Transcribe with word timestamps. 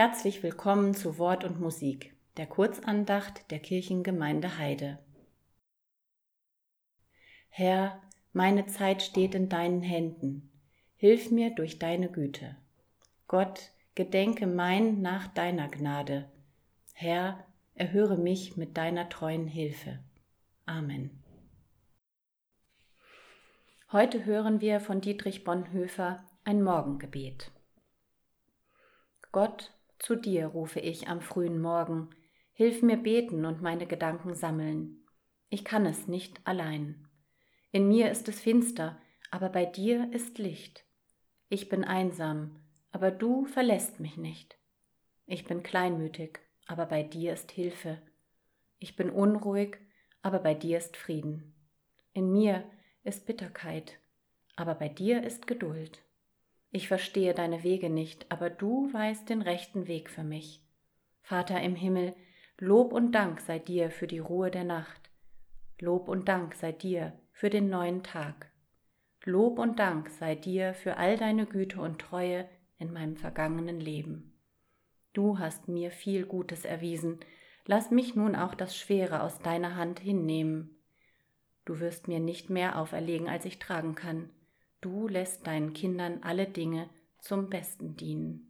Herzlich 0.00 0.42
willkommen 0.42 0.94
zu 0.94 1.18
Wort 1.18 1.44
und 1.44 1.60
Musik, 1.60 2.14
der 2.38 2.46
Kurzandacht 2.46 3.50
der 3.50 3.58
Kirchengemeinde 3.58 4.56
Heide. 4.56 4.98
Herr, 7.50 8.00
meine 8.32 8.64
Zeit 8.64 9.02
steht 9.02 9.34
in 9.34 9.50
deinen 9.50 9.82
Händen. 9.82 10.50
Hilf 10.96 11.30
mir 11.30 11.54
durch 11.54 11.78
deine 11.78 12.10
Güte. 12.10 12.56
Gott, 13.28 13.72
gedenke 13.94 14.46
mein 14.46 15.02
nach 15.02 15.28
deiner 15.28 15.68
Gnade. 15.68 16.30
Herr, 16.94 17.44
erhöre 17.74 18.16
mich 18.16 18.56
mit 18.56 18.78
deiner 18.78 19.10
treuen 19.10 19.48
Hilfe. 19.48 19.98
Amen. 20.64 21.22
Heute 23.92 24.24
hören 24.24 24.62
wir 24.62 24.80
von 24.80 25.02
Dietrich 25.02 25.44
Bonhoeffer 25.44 26.24
ein 26.44 26.62
Morgengebet. 26.62 27.52
Gott, 29.30 29.74
zu 30.00 30.16
dir 30.16 30.46
rufe 30.46 30.80
ich 30.80 31.08
am 31.08 31.20
frühen 31.20 31.60
Morgen, 31.60 32.08
hilf 32.52 32.82
mir 32.82 32.96
beten 32.96 33.44
und 33.44 33.62
meine 33.62 33.86
Gedanken 33.86 34.34
sammeln. 34.34 35.06
Ich 35.50 35.64
kann 35.64 35.84
es 35.84 36.08
nicht 36.08 36.40
allein. 36.44 37.06
In 37.70 37.86
mir 37.86 38.10
ist 38.10 38.26
es 38.28 38.40
finster, 38.40 38.98
aber 39.30 39.50
bei 39.50 39.66
dir 39.66 40.10
ist 40.12 40.38
Licht. 40.38 40.84
Ich 41.50 41.68
bin 41.68 41.84
einsam, 41.84 42.56
aber 42.90 43.10
du 43.10 43.44
verlässt 43.44 44.00
mich 44.00 44.16
nicht. 44.16 44.58
Ich 45.26 45.44
bin 45.44 45.62
kleinmütig, 45.62 46.40
aber 46.66 46.86
bei 46.86 47.02
dir 47.02 47.34
ist 47.34 47.52
Hilfe. 47.52 48.00
Ich 48.78 48.96
bin 48.96 49.10
unruhig, 49.10 49.76
aber 50.22 50.38
bei 50.38 50.54
dir 50.54 50.78
ist 50.78 50.96
Frieden. 50.96 51.54
In 52.14 52.32
mir 52.32 52.64
ist 53.04 53.26
Bitterkeit, 53.26 53.98
aber 54.56 54.74
bei 54.74 54.88
dir 54.88 55.22
ist 55.22 55.46
Geduld. 55.46 56.02
Ich 56.72 56.88
verstehe 56.88 57.34
deine 57.34 57.62
Wege 57.62 57.90
nicht, 57.90 58.26
aber 58.30 58.48
du 58.48 58.92
weißt 58.92 59.28
den 59.28 59.42
rechten 59.42 59.88
Weg 59.88 60.08
für 60.08 60.22
mich. 60.22 60.62
Vater 61.22 61.60
im 61.60 61.74
Himmel, 61.74 62.14
Lob 62.58 62.92
und 62.92 63.12
Dank 63.12 63.40
sei 63.40 63.58
dir 63.58 63.90
für 63.90 64.06
die 64.06 64.18
Ruhe 64.18 64.50
der 64.50 64.64
Nacht. 64.64 65.10
Lob 65.80 66.08
und 66.08 66.28
Dank 66.28 66.54
sei 66.54 66.72
dir 66.72 67.12
für 67.32 67.50
den 67.50 67.70
neuen 67.70 68.02
Tag. 68.02 68.50
Lob 69.24 69.58
und 69.58 69.78
Dank 69.78 70.10
sei 70.10 70.34
dir 70.34 70.74
für 70.74 70.96
all 70.96 71.16
deine 71.16 71.46
Güte 71.46 71.80
und 71.80 72.00
Treue 72.00 72.48
in 72.78 72.92
meinem 72.92 73.16
vergangenen 73.16 73.80
Leben. 73.80 74.32
Du 75.12 75.38
hast 75.38 75.68
mir 75.68 75.90
viel 75.90 76.24
Gutes 76.24 76.64
erwiesen, 76.64 77.18
lass 77.66 77.90
mich 77.90 78.14
nun 78.14 78.36
auch 78.36 78.54
das 78.54 78.76
Schwere 78.76 79.22
aus 79.22 79.38
deiner 79.40 79.74
Hand 79.74 80.00
hinnehmen. 80.00 80.76
Du 81.64 81.80
wirst 81.80 82.08
mir 82.08 82.20
nicht 82.20 82.48
mehr 82.48 82.78
auferlegen, 82.78 83.28
als 83.28 83.44
ich 83.44 83.58
tragen 83.58 83.94
kann. 83.94 84.30
Du 84.80 85.08
lässt 85.08 85.46
deinen 85.46 85.72
Kindern 85.72 86.22
alle 86.22 86.46
Dinge 86.46 86.88
zum 87.18 87.50
Besten 87.50 87.96
dienen. 87.96 88.49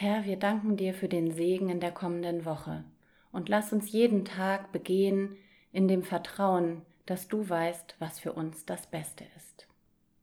Herr, 0.00 0.24
wir 0.26 0.36
danken 0.36 0.76
dir 0.76 0.94
für 0.94 1.08
den 1.08 1.32
Segen 1.32 1.70
in 1.70 1.80
der 1.80 1.90
kommenden 1.90 2.44
Woche 2.44 2.84
und 3.32 3.48
lass 3.48 3.72
uns 3.72 3.90
jeden 3.90 4.24
Tag 4.24 4.70
begehen 4.70 5.36
in 5.72 5.88
dem 5.88 6.04
Vertrauen, 6.04 6.82
dass 7.04 7.26
du 7.26 7.48
weißt, 7.48 7.96
was 7.98 8.20
für 8.20 8.32
uns 8.32 8.64
das 8.64 8.86
Beste 8.86 9.24
ist. 9.36 9.67